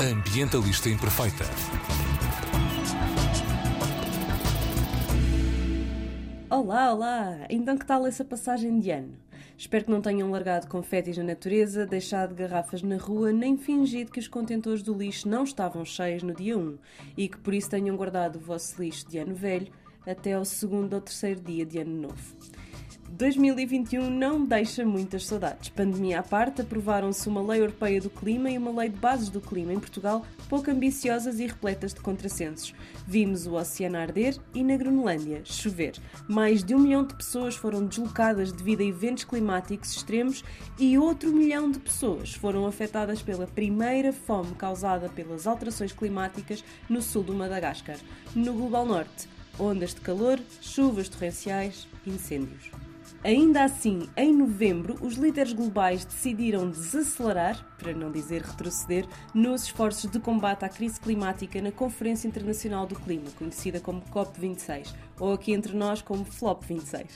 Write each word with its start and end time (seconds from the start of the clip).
ambientalista 0.00 0.88
imperfeita. 0.88 1.44
Olá, 6.48 6.94
olá! 6.94 7.46
Então 7.50 7.76
que 7.76 7.84
tal 7.84 8.06
essa 8.06 8.24
passagem 8.24 8.80
de 8.80 8.90
ano? 8.90 9.12
Espero 9.58 9.84
que 9.84 9.90
não 9.90 10.00
tenham 10.00 10.30
largado 10.30 10.68
confetis 10.68 11.18
na 11.18 11.24
natureza, 11.24 11.84
deixado 11.84 12.34
garrafas 12.34 12.82
na 12.82 12.96
rua, 12.96 13.30
nem 13.30 13.58
fingido 13.58 14.10
que 14.10 14.18
os 14.18 14.26
contentores 14.26 14.82
do 14.82 14.94
lixo 14.94 15.28
não 15.28 15.44
estavam 15.44 15.84
cheios 15.84 16.22
no 16.22 16.34
dia 16.34 16.56
1 16.56 16.78
e 17.14 17.28
que 17.28 17.36
por 17.36 17.52
isso 17.52 17.68
tenham 17.68 17.94
guardado 17.94 18.36
o 18.36 18.40
vosso 18.40 18.82
lixo 18.82 19.06
de 19.06 19.18
ano 19.18 19.34
velho 19.34 19.70
até 20.06 20.32
ao 20.32 20.46
segundo 20.46 20.94
ou 20.94 21.00
terceiro 21.02 21.42
dia 21.42 21.66
de 21.66 21.78
ano 21.78 22.08
novo. 22.08 22.36
2021 23.12 24.08
não 24.08 24.44
deixa 24.44 24.84
muitas 24.84 25.26
saudades. 25.26 25.68
Pandemia 25.68 26.20
à 26.20 26.22
parte, 26.22 26.62
aprovaram-se 26.62 27.28
uma 27.28 27.42
lei 27.42 27.60
europeia 27.60 28.00
do 28.00 28.08
clima 28.08 28.48
e 28.48 28.56
uma 28.56 28.70
lei 28.70 28.88
de 28.88 28.96
bases 28.96 29.28
do 29.28 29.40
clima 29.40 29.72
em 29.72 29.80
Portugal, 29.80 30.24
pouco 30.48 30.70
ambiciosas 30.70 31.40
e 31.40 31.46
repletas 31.46 31.92
de 31.92 32.00
contrassensos. 32.00 32.72
Vimos 33.06 33.46
o 33.46 33.54
oceano 33.54 33.98
arder 33.98 34.36
e 34.54 34.62
na 34.62 34.76
Groenlândia 34.76 35.42
chover. 35.44 35.94
Mais 36.28 36.62
de 36.62 36.72
um 36.72 36.78
milhão 36.78 37.04
de 37.04 37.14
pessoas 37.14 37.56
foram 37.56 37.84
deslocadas 37.84 38.52
devido 38.52 38.80
a 38.80 38.84
eventos 38.84 39.24
climáticos 39.24 39.90
extremos 39.90 40.44
e 40.78 40.96
outro 40.96 41.32
milhão 41.32 41.68
de 41.68 41.80
pessoas 41.80 42.32
foram 42.32 42.64
afetadas 42.64 43.20
pela 43.20 43.46
primeira 43.46 44.12
fome 44.12 44.54
causada 44.54 45.08
pelas 45.08 45.48
alterações 45.48 45.92
climáticas 45.92 46.64
no 46.88 47.02
sul 47.02 47.24
do 47.24 47.34
Madagascar. 47.34 47.98
No 48.36 48.52
Global 48.52 48.86
Norte, 48.86 49.28
ondas 49.58 49.94
de 49.94 50.00
calor, 50.00 50.38
chuvas 50.60 51.08
torrenciais, 51.08 51.88
incêndios. 52.06 52.70
Ainda 53.22 53.64
assim, 53.64 54.08
em 54.16 54.34
novembro, 54.34 54.96
os 55.02 55.16
líderes 55.16 55.52
globais 55.52 56.06
decidiram 56.06 56.70
desacelerar, 56.70 57.66
para 57.76 57.92
não 57.92 58.10
dizer 58.10 58.40
retroceder, 58.40 59.06
nos 59.34 59.64
esforços 59.64 60.10
de 60.10 60.18
combate 60.18 60.64
à 60.64 60.70
crise 60.70 60.98
climática 60.98 61.60
na 61.60 61.70
Conferência 61.70 62.26
Internacional 62.26 62.86
do 62.86 62.94
Clima, 62.94 63.30
conhecida 63.38 63.78
como 63.78 64.00
COP26, 64.10 64.94
ou 65.18 65.34
aqui 65.34 65.52
entre 65.52 65.76
nós 65.76 66.00
como 66.00 66.24
FLOP26. 66.24 67.08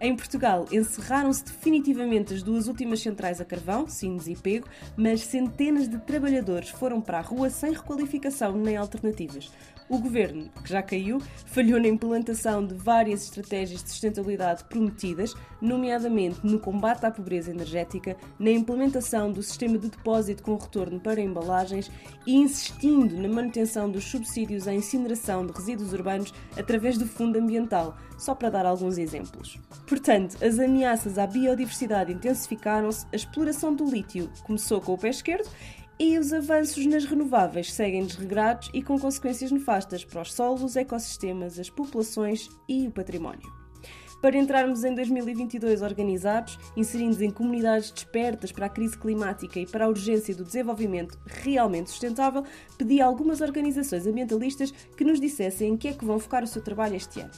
Em 0.00 0.14
Portugal, 0.14 0.66
encerraram-se 0.70 1.44
definitivamente 1.44 2.32
as 2.32 2.44
duas 2.44 2.68
últimas 2.68 3.00
centrais 3.00 3.40
a 3.40 3.44
carvão, 3.44 3.88
Sines 3.88 4.28
e 4.28 4.36
Pego, 4.36 4.68
mas 4.96 5.22
centenas 5.22 5.88
de 5.88 5.98
trabalhadores 5.98 6.70
foram 6.70 7.00
para 7.00 7.18
a 7.18 7.22
rua 7.22 7.50
sem 7.50 7.72
requalificação 7.72 8.56
nem 8.56 8.76
alternativas. 8.76 9.50
O 9.90 9.98
governo, 9.98 10.48
que 10.62 10.70
já 10.70 10.80
caiu, 10.84 11.20
falhou 11.46 11.80
na 11.80 11.88
implantação 11.88 12.64
de 12.64 12.74
várias 12.74 13.24
estratégias 13.24 13.82
de 13.82 13.90
sustentabilidade 13.90 14.62
prometidas, 14.62 15.34
nomeadamente 15.60 16.38
no 16.46 16.60
combate 16.60 17.04
à 17.04 17.10
pobreza 17.10 17.50
energética, 17.50 18.16
na 18.38 18.52
implementação 18.52 19.32
do 19.32 19.42
sistema 19.42 19.76
de 19.76 19.88
depósito 19.88 20.44
com 20.44 20.54
retorno 20.54 21.00
para 21.00 21.20
embalagens 21.20 21.90
e 22.24 22.36
insistindo 22.36 23.20
na 23.20 23.28
manutenção 23.28 23.90
dos 23.90 24.04
subsídios 24.04 24.68
à 24.68 24.72
incineração 24.72 25.44
de 25.44 25.52
resíduos 25.52 25.92
urbanos 25.92 26.32
através 26.56 26.96
do 26.96 27.04
Fundo 27.04 27.40
Ambiental, 27.40 27.96
só 28.16 28.32
para 28.32 28.50
dar 28.50 28.66
alguns 28.66 28.96
exemplos. 28.96 29.58
Portanto, 29.88 30.36
as 30.40 30.60
ameaças 30.60 31.18
à 31.18 31.26
biodiversidade 31.26 32.12
intensificaram-se, 32.12 33.06
a 33.12 33.16
exploração 33.16 33.74
do 33.74 33.90
lítio 33.90 34.30
começou 34.44 34.80
com 34.80 34.94
o 34.94 34.98
pé 34.98 35.08
esquerdo 35.08 35.50
e 36.00 36.18
os 36.18 36.32
avanços 36.32 36.86
nas 36.86 37.04
renováveis 37.04 37.74
seguem 37.74 38.06
desregrados 38.06 38.70
e 38.72 38.82
com 38.82 38.98
consequências 38.98 39.52
nefastas 39.52 40.02
para 40.02 40.22
os 40.22 40.32
solos, 40.32 40.62
os 40.62 40.74
ecossistemas, 40.74 41.58
as 41.58 41.68
populações 41.68 42.48
e 42.66 42.86
o 42.86 42.90
património. 42.90 43.52
Para 44.22 44.38
entrarmos 44.38 44.82
em 44.82 44.94
2022 44.94 45.82
organizados, 45.82 46.58
inserindo 46.74 47.22
em 47.22 47.30
comunidades 47.30 47.90
despertas 47.90 48.50
para 48.50 48.64
a 48.64 48.70
crise 48.70 48.96
climática 48.96 49.60
e 49.60 49.66
para 49.66 49.84
a 49.84 49.88
urgência 49.88 50.34
do 50.34 50.42
desenvolvimento 50.42 51.18
realmente 51.26 51.90
sustentável, 51.90 52.44
pedi 52.78 53.02
a 53.02 53.06
algumas 53.06 53.42
organizações 53.42 54.06
ambientalistas 54.06 54.70
que 54.70 55.04
nos 55.04 55.20
dissessem 55.20 55.74
em 55.74 55.76
que 55.76 55.88
é 55.88 55.92
que 55.92 56.04
vão 56.06 56.18
focar 56.18 56.42
o 56.42 56.46
seu 56.46 56.62
trabalho 56.62 56.96
este 56.96 57.20
ano. 57.20 57.32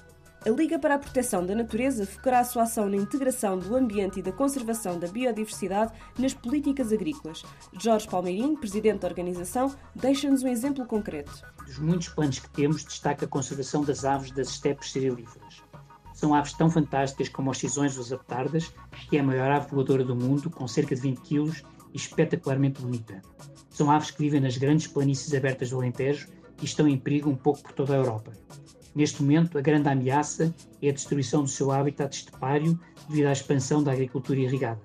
A 0.45 0.51
Liga 0.51 0.77
para 0.77 0.97
a 0.97 0.99
Proteção 0.99 1.47
da 1.47 1.55
Natureza 1.55 2.05
focará 2.05 2.41
a 2.41 2.45
sua 2.45 2.65
ação 2.65 2.89
na 2.89 2.97
integração 2.97 3.57
do 3.57 3.77
ambiente 3.77 4.19
e 4.19 4.23
da 4.23 4.33
conservação 4.33 4.99
da 4.99 5.07
biodiversidade 5.07 5.93
nas 6.19 6.35
políticas 6.35 6.93
agrícolas. 6.93 7.45
Jorge 7.81 8.09
Palmeirim, 8.09 8.57
presidente 8.57 9.03
da 9.03 9.09
organização, 9.09 9.73
deixa-nos 9.95 10.43
um 10.43 10.49
exemplo 10.49 10.85
concreto. 10.85 11.31
Dos 11.65 11.79
muitos 11.79 12.09
planos 12.09 12.41
que 12.41 12.51
temos, 12.51 12.83
destaca 12.83 13.25
a 13.25 13.29
conservação 13.29 13.85
das 13.85 14.05
aves 14.05 14.33
das 14.33 14.49
estepes 14.49 14.91
cerealíferas. 14.91 15.63
São 16.13 16.35
aves 16.35 16.55
tão 16.55 16.69
fantásticas 16.69 17.29
como 17.29 17.53
os 17.53 17.59
cisões 17.59 17.95
dos 17.95 18.13
aptardas, 18.13 18.75
que 19.09 19.17
é 19.17 19.21
a 19.21 19.25
maior 19.25 19.49
ave 19.49 19.71
voadora 19.71 20.05
do 20.05 20.17
mundo, 20.17 20.51
com 20.51 20.67
cerca 20.67 20.97
de 20.97 21.03
20 21.03 21.21
kg 21.21 21.53
e 21.93 21.97
espetacularmente 21.97 22.83
bonita. 22.83 23.23
São 23.71 23.93
aves 23.93 24.11
que 24.11 24.19
vivem 24.19 24.41
nas 24.41 24.57
grandes 24.57 24.89
planícies 24.89 25.33
abertas 25.35 25.71
do 25.71 25.77
Alentejo 25.77 26.29
e 26.61 26.65
estão 26.65 26.89
em 26.89 26.99
perigo 26.99 27.31
um 27.31 27.37
pouco 27.37 27.63
por 27.63 27.73
toda 27.73 27.95
a 27.95 27.97
Europa. 27.99 28.33
Neste 28.95 29.23
momento, 29.23 29.57
a 29.57 29.61
grande 29.61 29.89
ameaça 29.89 30.55
é 30.81 30.91
a 30.91 30.93
destruição 30.93 31.43
do 31.43 31.49
seu 31.49 31.71
habitat 31.71 32.15
estepário 32.15 32.79
devido 33.09 33.27
à 33.27 33.33
expansão 33.33 33.83
da 33.83 33.93
agricultura 33.93 34.41
irrigada. 34.41 34.81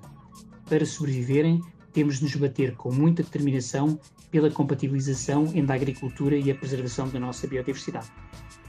Para 0.65 0.85
sobreviverem, 0.85 1.61
temos 1.91 2.17
de 2.17 2.23
nos 2.23 2.35
bater 2.35 2.75
com 2.75 2.91
muita 2.91 3.23
determinação 3.23 3.99
pela 4.31 4.51
compatibilização 4.51 5.51
entre 5.53 5.71
a 5.71 5.75
agricultura 5.75 6.37
e 6.37 6.51
a 6.51 6.55
preservação 6.55 7.09
da 7.09 7.19
nossa 7.19 7.47
biodiversidade. 7.47 8.11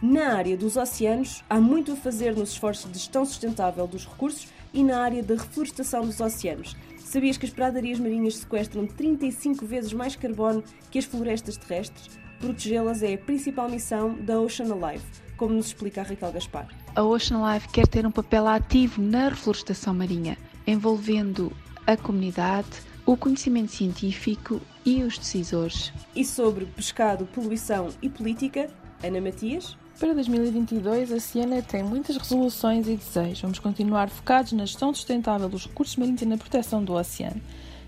Na 0.01 0.35
área 0.37 0.57
dos 0.57 0.77
oceanos, 0.77 1.45
há 1.51 1.61
muito 1.61 1.93
a 1.93 1.97
fazer 1.97 2.35
nos 2.37 2.51
esforços 2.51 2.91
de 2.91 2.99
gestão 2.99 3.25
sustentável 3.25 3.87
dos 3.87 4.07
recursos 4.07 4.49
e 4.73 4.83
na 4.83 5.01
área 5.01 5.23
da 5.23 5.35
reflorestação 5.35 6.07
dos 6.07 6.21
oceanos. 6.21 6.77
Sabias 6.99 7.37
que 7.37 7.47
as 7.47 7.53
pradarias 7.53 7.99
marinhas 7.99 8.37
sequestram 8.37 8.87
35 8.87 9.67
vezes 9.67 9.93
mais 9.93 10.15
carbono 10.15 10.63
que 10.91 10.99
as 10.99 11.05
florestas 11.05 11.57
terrestres? 11.57 12.19
Protegê-las 12.41 13.03
é 13.03 13.15
a 13.15 13.19
principal 13.19 13.69
missão 13.69 14.15
da 14.21 14.41
Ocean 14.41 14.73
Alive, 14.73 15.05
como 15.37 15.55
nos 15.55 15.67
explica 15.67 16.03
a 16.03 16.05
Raquel 16.05 16.33
Gaspar. 16.33 16.69
A 16.95 17.03
Ocean 17.03 17.45
Alive 17.45 17.69
quer 17.69 17.87
ter 17.87 18.07
um 18.07 18.11
papel 18.11 18.47
ativo 18.47 19.03
na 19.03 19.29
reflorestação 19.29 19.93
marinha, 19.93 20.39
envolvendo 20.67 21.53
a 21.87 21.97
comunidade, 21.97 22.69
o 23.05 23.17
conhecimento 23.17 23.73
científico 23.73 24.61
e 24.85 25.03
os 25.03 25.19
decisores. 25.19 25.93
E 26.15 26.25
sobre 26.25 26.67
pescado, 26.67 27.27
poluição 27.27 27.89
e 28.01 28.09
política, 28.09 28.69
Ana 29.03 29.21
Matias? 29.21 29.77
Para 29.99 30.15
2022, 30.15 31.11
a 31.11 31.19
Siena 31.19 31.61
tem 31.61 31.83
muitas 31.83 32.17
resoluções 32.17 32.87
e 32.87 32.95
desejos. 32.95 33.41
Vamos 33.41 33.59
continuar 33.59 34.09
focados 34.09 34.53
na 34.53 34.65
gestão 34.65 34.95
sustentável 34.95 35.49
dos 35.49 35.67
recursos 35.67 35.97
marinhos 35.97 36.23
e 36.23 36.27
na 36.27 36.39
proteção 36.39 36.85
do 36.85 36.93
oceano. 36.93 37.41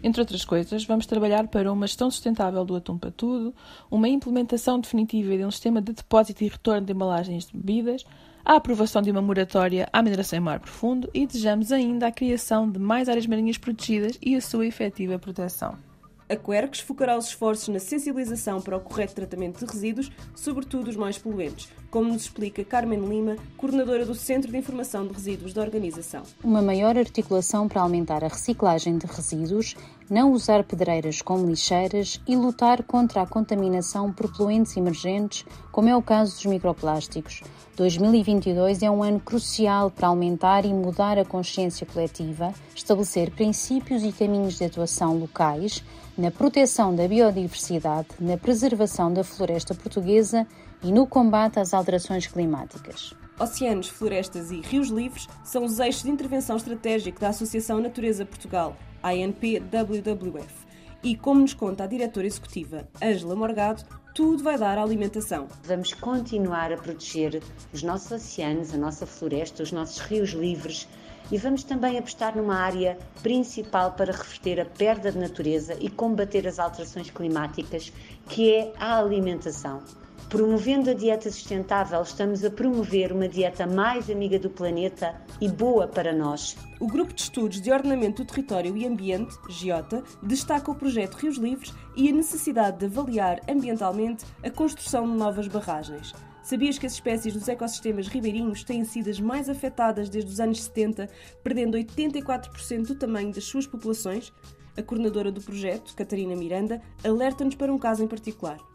Entre 0.03 0.21
outras 0.21 0.45
coisas, 0.45 0.85
vamos 0.85 1.07
trabalhar 1.07 1.47
para 1.49 1.73
uma 1.73 1.87
gestão 1.87 2.11
sustentável 2.11 2.65
do 2.65 2.77
atum 2.77 2.97
para 2.97 3.11
tudo, 3.11 3.55
uma 3.91 4.09
implementação 4.09 4.81
definitiva 4.81 5.37
de 5.37 5.45
um 5.45 5.51
sistema 5.51 5.83
de 5.83 5.93
depósito 5.93 6.43
e 6.43 6.49
retorno 6.49 6.87
de 6.87 6.93
embalagens 6.93 7.47
de 7.47 7.53
bebidas, 7.53 8.05
a 8.45 8.57
aprovação 8.57 9.03
de 9.03 9.11
uma 9.11 9.21
moratória 9.21 9.89
à 9.93 10.03
mineração 10.03 10.39
em 10.39 10.43
mar 10.43 10.61
profundo 10.61 11.11
e 11.13 11.27
desejamos 11.27 11.71
ainda 11.71 12.07
a 12.07 12.13
criação 12.13 12.71
de 12.71 12.79
mais 12.79 13.09
áreas 13.09 13.27
marinhas 13.27 13.59
protegidas 13.59 14.19
e 14.23 14.35
a 14.35 14.41
sua 14.41 14.67
efetiva 14.67 15.19
proteção. 15.19 15.90
A 16.31 16.37
Quercus 16.37 16.79
focará 16.79 17.19
os 17.19 17.27
esforços 17.27 17.67
na 17.67 17.81
sensibilização 17.81 18.61
para 18.61 18.77
o 18.77 18.81
correto 18.81 19.17
tratamento 19.17 19.59
de 19.59 19.73
resíduos, 19.73 20.13
sobretudo 20.33 20.89
os 20.89 20.95
mais 20.95 21.19
poluentes, 21.19 21.69
como 21.91 22.13
nos 22.13 22.23
explica 22.23 22.63
Carmen 22.63 23.01
Lima, 23.01 23.37
coordenadora 23.57 24.07
do 24.07 24.15
Centro 24.15 24.49
de 24.49 24.57
Informação 24.57 25.05
de 25.05 25.13
Resíduos 25.13 25.53
da 25.53 25.61
organização. 25.61 26.23
Uma 26.45 26.63
maior 26.63 26.97
articulação 26.97 27.67
para 27.67 27.83
aumentar 27.83 28.23
a 28.23 28.29
reciclagem 28.29 28.97
de 28.97 29.07
resíduos, 29.07 29.75
não 30.11 30.33
usar 30.33 30.65
pedreiras 30.65 31.23
como 31.23 31.47
lixeiras 31.47 32.21
e 32.27 32.35
lutar 32.35 32.83
contra 32.83 33.23
a 33.23 33.27
contaminação 33.27 34.13
por 34.13 34.37
poluentes 34.37 34.77
emergentes, 34.77 35.47
como 35.71 35.89
é 35.89 35.97
o 35.97 36.03
caso 36.03 36.35
dos 36.35 36.47
microplásticos. 36.47 37.43
2022 37.77 38.83
é 38.83 38.91
um 38.91 39.05
ano 39.05 39.21
crucial 39.21 39.89
para 39.89 40.09
aumentar 40.09 40.65
e 40.65 40.75
mudar 40.75 41.17
a 41.17 41.25
consciência 41.25 41.87
coletiva, 41.87 42.53
estabelecer 42.75 43.31
princípios 43.31 44.03
e 44.03 44.11
caminhos 44.11 44.59
de 44.59 44.65
atuação 44.65 45.17
locais 45.17 45.83
na 46.19 46.31
proteção 46.31 46.95
da 46.95 47.07
biodiversidade, 47.07 48.09
na 48.19 48.37
preservação 48.37 49.13
da 49.13 49.23
floresta 49.23 49.75
portuguesa 49.75 50.45
e 50.83 50.93
no 50.93 51.07
combate 51.07 51.61
às 51.61 51.73
alterações 51.73 52.27
climáticas. 52.27 53.15
Oceanos, 53.39 53.89
florestas 53.89 54.51
e 54.51 54.61
rios 54.61 54.89
livres 54.89 55.27
são 55.43 55.65
os 55.65 55.79
eixos 55.79 56.03
de 56.03 56.11
intervenção 56.11 56.57
estratégica 56.57 57.21
da 57.21 57.29
Associação 57.29 57.81
Natureza 57.81 58.27
Portugal, 58.27 58.77
ANP-WWF. 59.03 60.67
E 61.03 61.17
como 61.17 61.41
nos 61.41 61.55
conta 61.55 61.85
a 61.85 61.87
diretora 61.87 62.27
executiva 62.27 62.89
Ângela 63.03 63.35
Morgado, 63.35 63.85
tudo 64.15 64.43
vai 64.43 64.59
dar 64.59 64.77
à 64.77 64.83
alimentação. 64.83 65.49
Vamos 65.65 65.95
continuar 65.95 66.73
a 66.73 66.77
proteger 66.77 67.43
os 67.73 67.83
nossos 67.83 68.13
oceanos, 68.13 68.75
a 68.75 68.77
nossa 68.77 69.07
floresta, 69.07 69.63
os 69.63 69.73
nossos 69.73 69.99
rios 69.99 70.31
livres 70.31 70.87
e 71.31 71.39
vamos 71.39 71.63
também 71.63 71.97
apostar 71.97 72.37
numa 72.37 72.57
área 72.57 72.99
principal 73.23 73.93
para 73.93 74.13
reverter 74.13 74.61
a 74.61 74.65
perda 74.65 75.13
de 75.13 75.19
natureza 75.19 75.77
e 75.81 75.89
combater 75.89 76.47
as 76.47 76.59
alterações 76.59 77.09
climáticas, 77.11 77.93
que 78.29 78.53
é 78.53 78.73
a 78.79 78.99
alimentação. 78.99 79.81
Promovendo 80.29 80.91
a 80.91 80.95
dieta 80.95 81.31
sustentável, 81.31 82.01
estamos 82.03 82.45
a 82.45 82.51
promover 82.51 83.13
uma 83.13 83.29
dieta 83.29 83.67
mais 83.67 84.09
amiga 84.09 84.39
do 84.39 84.49
planeta 84.49 85.21
e 85.41 85.49
boa 85.49 85.89
para 85.89 86.13
nós. 86.13 86.57
O 86.79 86.87
Grupo 86.87 87.13
de 87.13 87.23
Estudos 87.23 87.61
de 87.61 87.73
Ordenamento 87.73 88.23
do 88.23 88.29
Território 88.29 88.77
e 88.77 88.87
Ambiente, 88.87 89.37
GIOTA, 89.49 90.05
destaca 90.23 90.71
o 90.71 90.75
projeto 90.75 91.15
Rios 91.15 91.37
Livres 91.37 91.75
e 91.97 92.09
a 92.09 92.13
necessidade 92.13 92.79
de 92.79 92.87
avaliar 92.87 93.41
ambientalmente 93.49 94.25
a 94.43 94.51
construção 94.51 95.11
de 95.11 95.17
novas 95.17 95.49
barragens. 95.49 96.15
Sabias 96.43 96.79
que 96.79 96.87
as 96.87 96.95
espécies 96.95 97.35
dos 97.35 97.49
ecossistemas 97.49 98.09
ribeirinhos 98.09 98.65
têm 98.65 98.85
sido 98.85 99.11
as 99.11 99.21
mais 99.21 99.49
afetadas 99.49 100.09
desde 100.09 100.31
os 100.31 100.41
anos 100.41 100.63
70, 100.63 101.09
perdendo 101.43 101.77
84% 101.77 102.87
do 102.87 102.95
tamanho 102.95 103.33
das 103.33 103.45
suas 103.45 103.67
populações? 103.67 104.33
A 104.77 104.83
coordenadora 104.83 105.31
do 105.33 105.41
projeto, 105.41 105.95
Catarina 105.95 106.35
Miranda, 106.37 106.81
alerta-nos 107.05 107.57
para 107.57 107.73
um 107.73 107.79
caso 107.79 108.03
em 108.03 108.09
particular. 108.09 108.70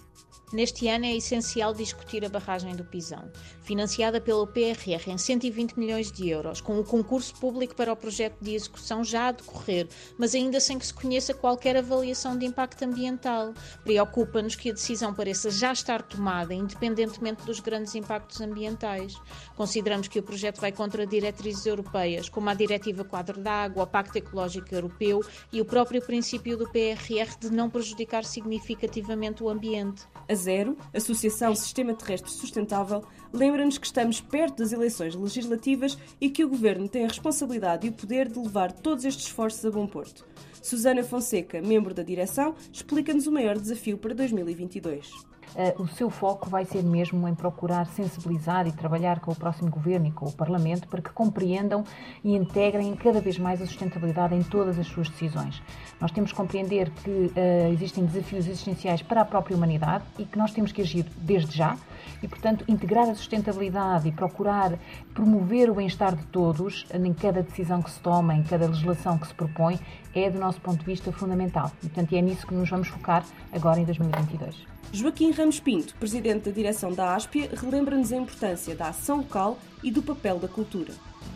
Neste 0.54 0.88
ano 0.88 1.06
é 1.06 1.16
essencial 1.16 1.74
discutir 1.74 2.24
a 2.24 2.30
barragem 2.30 2.76
do 2.76 2.86
Pisão, 2.86 3.32
financiada 3.64 4.22
pelo 4.22 4.46
PRR 4.46 5.10
em 5.10 5.18
120 5.18 5.74
milhões 5.74 6.12
de 6.12 6.30
euros, 6.30 6.62
com 6.62 6.80
o 6.80 6.84
concurso 6.84 7.34
público 7.36 7.76
para 7.76 7.92
o 7.92 7.96
projeto 7.96 8.38
de 8.40 8.54
execução 8.54 9.04
já 9.04 9.30
a 9.30 9.32
decorrer, 9.32 9.88
mas 10.20 10.36
ainda 10.36 10.60
sem 10.60 10.78
que 10.78 10.86
se 10.86 10.94
conheça 10.94 11.34
qualquer 11.34 11.76
avaliação 11.76 12.38
de 12.38 12.46
impacto 12.46 12.84
ambiental. 12.84 13.56
Preocupa-nos 13.84 14.56
que 14.56 14.70
a 14.70 14.74
decisão 14.74 15.16
pareça 15.16 15.50
já 15.50 15.74
estar 15.74 16.04
tomada, 16.04 16.54
independentemente 16.54 17.44
dos 17.44 17.60
grandes 17.60 17.96
impactos 17.96 18.40
ambientais. 18.40 19.16
Consideramos 19.56 20.08
que 20.08 20.20
o 20.20 20.24
projeto 20.24 20.62
vai 20.62 20.72
contra 20.72 21.08
diretrizes 21.08 21.66
europeias, 21.66 22.30
como 22.30 22.50
a 22.50 22.54
Diretiva 22.54 23.04
Quadro 23.04 23.42
da 23.42 23.52
Água, 23.52 23.84
o 23.84 23.88
Pacto 23.88 24.20
Ecológico 24.20 24.74
Europeu 24.74 25.22
e 25.52 25.60
o 25.60 25.66
próprio 25.66 26.02
princípio 26.02 26.56
do 26.56 26.70
PRR 26.70 27.36
de 27.40 27.50
não 27.50 27.68
prejudicar 27.68 28.24
significativamente 28.24 29.44
o 29.44 29.50
ambiente. 29.50 30.04
A 30.36 30.38
Zero, 30.38 30.78
Associação 30.94 31.56
Sistema 31.56 31.94
Terrestre 31.94 32.30
Sustentável, 32.30 33.06
lembra-nos 33.32 33.78
que 33.78 33.86
estamos 33.86 34.20
perto 34.20 34.58
das 34.58 34.74
eleições 34.74 35.16
legislativas 35.16 35.98
e 36.20 36.30
que 36.30 36.44
o 36.44 36.50
Governo 36.50 36.90
tem 36.90 37.06
a 37.06 37.08
responsabilidade 37.08 37.88
e 37.88 37.90
o 37.90 37.94
poder 37.94 38.28
de 38.28 38.38
levar 38.38 38.74
todos 38.74 39.06
estes 39.06 39.28
esforços 39.28 39.66
a 39.66 39.72
bom 39.72 39.88
porto. 39.88 40.26
Susana 40.62 41.06
Fonseca, 41.06 41.62
membro 41.62 41.94
da 41.94 42.04
direção, 42.04 42.54
explica-nos 42.70 43.28
o 43.28 43.32
maior 43.32 43.58
desafio 43.58 43.98
para 43.98 44.14
2022. 44.14 45.10
Uh, 45.54 45.84
o 45.84 45.88
seu 45.88 46.10
foco 46.10 46.50
vai 46.50 46.66
ser 46.66 46.84
mesmo 46.84 47.28
em 47.28 47.36
procurar 47.36 47.86
sensibilizar 47.88 48.68
e 48.68 48.72
trabalhar 48.72 49.20
com 49.20 49.32
o 49.32 49.36
próximo 49.36 49.70
governo 49.70 50.08
e 50.08 50.12
com 50.12 50.26
o 50.26 50.32
Parlamento 50.32 50.88
para 50.88 51.02
que 51.02 51.10
compreendam 51.10 51.84
e 52.24 52.36
integrem 52.36 52.96
cada 52.96 53.22
vez 53.22 53.38
mais 53.38 53.62
a 53.62 53.66
sustentabilidade 53.66 54.36
em 54.36 54.44
todas 54.44 54.78
as 54.78 54.88
suas 54.88 55.10
decisões. 55.10 55.62
Nós 56.00 56.12
temos 56.12 56.32
que 56.32 56.38
compreender 56.38 56.90
que 56.90 57.10
uh, 57.10 57.74
existem 57.74 58.06
desafios 58.06 58.48
existenciais 58.48 59.02
para 59.02 59.22
a 59.22 59.26
própria 59.26 59.56
humanidade 59.56 60.04
e 60.20 60.26
que 60.26 60.38
nós 60.38 60.52
temos 60.52 60.72
que 60.72 60.82
agir 60.82 61.06
desde 61.18 61.56
já 61.56 61.78
e, 62.22 62.28
portanto, 62.28 62.66
integrar 62.68 63.10
a 63.10 63.16
sustentabilidade 63.16 64.08
e 64.08 64.12
procurar 64.12 64.74
promover 65.14 65.70
o 65.70 65.76
bem-estar 65.76 66.16
de 66.16 66.26
todos 66.28 66.86
em 66.94 67.14
cada 67.14 67.42
decisão 67.42 67.82
que 67.82 67.92
se 67.92 68.00
toma, 68.00 68.34
em 68.34 68.44
cada 68.44 68.68
legislação 68.68 69.18
que 69.18 69.28
se 69.28 69.34
propõe, 69.34 69.80
é, 70.14 70.30
do 70.30 70.40
nosso 70.40 70.60
ponto 70.62 70.80
de 70.80 70.86
vista, 70.86 71.12
fundamental. 71.12 71.72
E, 71.84 71.88
portanto, 71.88 72.14
é 72.14 72.22
nisso 72.22 72.48
que 72.48 72.54
nos 72.54 72.70
vamos 72.70 72.88
focar 72.88 73.24
agora 73.52 73.80
em 73.80 73.86
2022. 73.86 74.76
Joaquim 74.92 75.34
Ramos 75.36 75.60
Pinto, 75.60 75.94
presidente 75.96 76.46
da 76.46 76.52
direção 76.52 76.94
da 76.94 77.14
ASPIA, 77.14 77.50
relembra-nos 77.62 78.14
a 78.14 78.16
importância 78.16 78.74
da 78.74 78.88
ação 78.88 79.18
local 79.18 79.60
e 79.84 79.92
do 79.92 80.02
papel 80.02 80.40
da 80.40 80.48
cultura. 80.48 80.94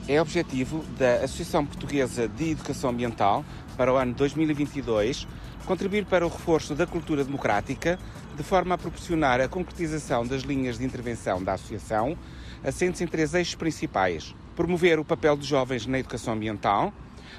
É 0.07 0.21
objetivo 0.21 0.85
da 0.97 1.15
Associação 1.15 1.65
Portuguesa 1.65 2.25
de 2.25 2.51
Educação 2.51 2.91
Ambiental 2.91 3.43
para 3.75 3.93
o 3.93 3.97
ano 3.97 4.13
2022 4.13 5.27
contribuir 5.65 6.05
para 6.05 6.25
o 6.25 6.29
reforço 6.29 6.73
da 6.73 6.87
cultura 6.87 7.23
democrática, 7.23 7.99
de 8.35 8.41
forma 8.41 8.73
a 8.73 8.77
proporcionar 8.77 9.41
a 9.41 9.47
concretização 9.47 10.25
das 10.25 10.43
linhas 10.43 10.79
de 10.79 10.85
intervenção 10.85 11.43
da 11.43 11.53
Associação, 11.53 12.17
assentes 12.63 13.01
em 13.01 13.07
três 13.07 13.33
eixos 13.33 13.55
principais: 13.55 14.33
promover 14.55 14.97
o 14.97 15.05
papel 15.05 15.35
dos 15.35 15.45
jovens 15.45 15.85
na 15.85 15.99
educação 15.99 16.33
ambiental, 16.33 16.93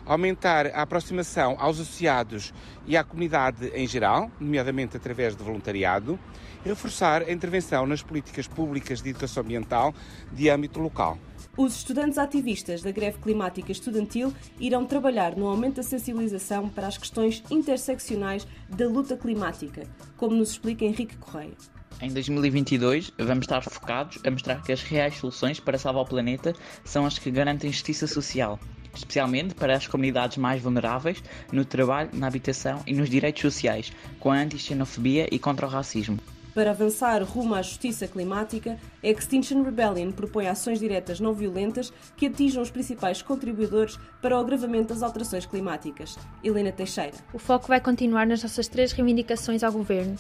aumentar 0.05 0.67
a 0.69 0.83
aproximação 0.83 1.57
aos 1.59 1.81
associados 1.81 2.53
e 2.87 2.97
à 2.97 3.05
comunidade 3.05 3.69
em 3.75 3.87
geral, 3.87 4.31
nomeadamente 4.41 4.97
através 4.97 5.37
de 5.37 5.43
voluntariado, 5.43 6.19
e 6.65 6.69
reforçar 6.69 7.23
a 7.23 7.33
intervenção 7.33 7.87
nas 7.87 8.03
políticas 8.03 8.47
públicas 8.47 9.01
de 9.01 9.11
educação 9.11 9.43
ambiental 9.43 9.95
de 10.33 10.49
âmbito 10.49 10.81
local. 10.81 11.19
Os 11.57 11.77
estudantes 11.77 12.17
ativistas 12.17 12.83
da 12.83 12.91
greve 12.91 13.19
climática 13.19 13.73
estudantil 13.73 14.33
irão 14.59 14.87
trabalhar 14.87 15.37
no 15.37 15.47
aumento 15.47 15.77
da 15.77 15.83
sensibilização 15.83 16.69
para 16.69 16.87
as 16.87 16.97
questões 16.97 17.43
interseccionais 17.51 18.47
da 18.69 18.89
luta 18.89 19.17
climática, 19.17 19.83
como 20.17 20.37
nos 20.37 20.53
explica 20.53 20.85
Henrique 20.85 21.17
Correia. 21.17 21.55
Em 22.01 22.11
2022, 22.11 23.13
vamos 23.19 23.43
estar 23.43 23.63
focados 23.63 24.19
a 24.25 24.31
mostrar 24.31 24.63
que 24.63 24.73
as 24.73 24.83
reais 24.83 25.19
soluções 25.19 25.61
para 25.61 25.77
salvar 25.77 26.05
o 26.05 26.07
planeta 26.07 26.55
são 26.83 27.05
as 27.05 27.19
que 27.19 27.31
garantem 27.31 27.71
justiça 27.71 28.07
social, 28.07 28.59
especialmente 28.95 29.55
para 29.55 29.75
as 29.75 29.87
comunidades 29.87 30.37
mais 30.37 30.63
vulneráveis 30.63 31.23
no 31.53 31.65
trabalho, 31.65 32.11
na 32.13 32.27
habitação 32.27 32.83
e 32.87 32.93
nos 32.93 33.09
direitos 33.09 33.43
sociais, 33.43 33.93
com 34.19 34.31
a 34.31 34.37
anti-xenofobia 34.37 35.29
e 35.31 35.39
contra 35.39 35.67
o 35.67 35.71
racismo. 35.71 36.19
Para 36.55 36.73
avançar 36.73 37.23
rumo 37.23 37.55
à 37.55 37.63
justiça 37.63 38.09
climática, 38.09 38.77
a 39.03 39.07
Extinction 39.07 39.63
Rebellion 39.63 40.11
propõe 40.11 40.49
ações 40.49 40.81
diretas 40.81 41.21
não 41.21 41.33
violentas 41.33 41.93
que 42.17 42.27
atinjam 42.27 42.63
os 42.63 42.71
principais 42.71 43.23
contribuidores 43.23 43.99
para 44.21 44.37
o 44.37 44.41
agravamento 44.41 44.89
das 44.89 45.03
alterações 45.03 45.47
climáticas. 45.47 46.19
Helena 46.43 46.73
Teixeira. 46.73 47.17
O 47.33 47.39
foco 47.39 47.69
vai 47.69 47.81
continuar 47.81 48.27
nas 48.27 48.43
nossas 48.43 48.67
três 48.67 48.91
reivindicações 48.91 49.63
ao 49.63 49.73
governo: 49.73 50.17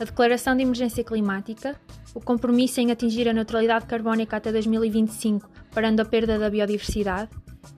a 0.00 0.04
declaração 0.04 0.56
de 0.56 0.62
emergência 0.62 1.04
climática, 1.04 1.78
o 2.14 2.20
compromisso 2.20 2.80
em 2.80 2.90
atingir 2.90 3.28
a 3.28 3.34
neutralidade 3.34 3.84
carbónica 3.86 4.38
até 4.38 4.50
2025, 4.50 5.48
parando 5.70 6.00
a 6.00 6.04
perda 6.04 6.38
da 6.38 6.48
biodiversidade, 6.48 7.28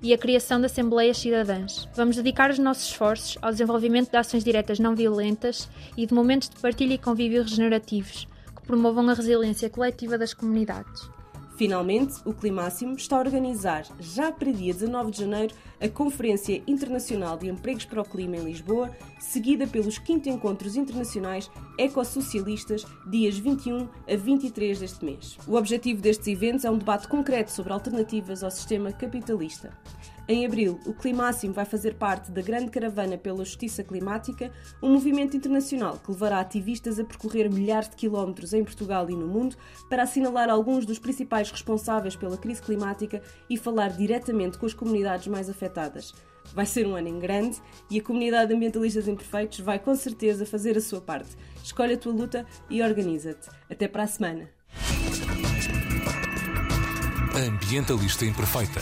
e 0.03 0.13
a 0.13 0.19
criação 0.19 0.61
de 0.61 0.67
Assembleias 0.67 1.19
Cidadãs. 1.19 1.89
Vamos 1.95 2.17
dedicar 2.17 2.51
os 2.51 2.59
nossos 2.59 2.89
esforços 2.89 3.39
ao 3.41 3.51
desenvolvimento 3.51 4.11
de 4.11 4.17
ações 4.17 4.45
diretas 4.45 4.79
não 4.79 4.95
violentas 4.95 5.69
e 5.97 6.07
de 6.07 6.15
momentos 6.15 6.49
de 6.49 6.57
partilha 6.57 6.95
e 6.95 6.99
convívio 6.99 7.43
regenerativos 7.43 8.27
que 8.55 8.63
promovam 8.63 9.09
a 9.09 9.15
resiliência 9.15 9.71
coletiva 9.71 10.19
das 10.19 10.35
comunidades. 10.35 11.16
Finalmente, 11.57 12.17
o 12.27 12.35
Climáximo 12.35 12.97
está 12.97 13.17
a 13.17 13.21
organizar, 13.21 13.87
já 13.99 14.31
para 14.31 14.53
dia 14.53 14.75
19 14.75 15.11
de 15.11 15.21
janeiro, 15.21 15.55
a 15.81 15.89
Conferência 15.89 16.63
Internacional 16.67 17.39
de 17.39 17.49
Empregos 17.49 17.87
para 17.87 18.03
o 18.03 18.05
Clima 18.05 18.37
em 18.37 18.45
Lisboa, 18.45 18.91
seguida 19.19 19.67
pelos 19.67 19.95
5 19.95 20.29
Encontros 20.29 20.77
Internacionais 20.77 21.51
Ecossocialistas, 21.79 22.85
dias 23.07 23.39
21 23.39 23.89
a 24.07 24.17
23 24.17 24.81
deste 24.81 25.03
mês. 25.03 25.39
O 25.49 25.55
objetivo 25.55 26.03
destes 26.03 26.29
eventos 26.29 26.67
é 26.67 26.71
um 26.71 26.77
debate 26.77 27.09
concreto 27.09 27.51
sobre 27.51 27.73
alternativas 27.73 28.45
ao 28.45 28.51
sistema 28.51 28.93
capitalista. 28.93 29.73
Em 30.29 30.45
abril, 30.45 30.81
o 30.85 30.93
Climáximo 30.93 31.55
vai 31.55 31.65
fazer 31.65 31.95
parte 31.95 32.33
da 32.33 32.43
Grande 32.43 32.69
Caravana 32.69 33.17
pela 33.17 33.45
Justiça 33.45 33.85
Climática, 33.85 34.51
um 34.83 34.93
movimento 34.93 35.37
internacional 35.37 36.01
que 36.05 36.11
levará 36.11 36.41
ativistas 36.41 36.99
a 36.99 37.05
percorrer 37.05 37.49
milhares 37.49 37.89
de 37.89 37.95
quilómetros 37.95 38.53
em 38.53 38.65
Portugal 38.65 39.09
e 39.09 39.15
no 39.15 39.29
mundo 39.29 39.57
para 39.89 40.03
assinalar 40.03 40.51
alguns 40.51 40.85
dos 40.85 40.99
principais 40.99 41.49
responsáveis 41.49 42.17
pela 42.17 42.37
crise 42.37 42.61
climática 42.61 43.23
e 43.49 43.57
falar 43.57 43.91
diretamente 43.91 44.59
com 44.59 44.67
as 44.67 44.75
comunidades 44.75 45.29
mais 45.29 45.49
afetadas. 45.49 46.13
Vai 46.53 46.67
ser 46.67 46.89
um 46.89 46.97
ano 46.97 47.09
em 47.09 47.21
grande 47.21 47.63
e 47.89 48.01
a 48.01 48.03
comunidade 48.03 48.49
de 48.49 48.57
ambientalistas 48.57 49.07
imperfeitos 49.07 49.61
vai 49.61 49.79
com 49.79 49.95
certeza 49.95 50.45
fazer 50.45 50.77
a 50.77 50.81
sua 50.81 51.01
parte. 51.01 51.37
Escolhe 51.63 51.95
a 51.95 51.99
tua 51.99 52.13
luta 52.13 52.45
e 52.69 52.83
organiza-te. 52.83 53.49
Até 53.71 53.87
para 53.87 54.03
a 54.03 54.07
semana. 54.09 54.51
Ambientalista 57.37 58.25
Imperfeita 58.25 58.81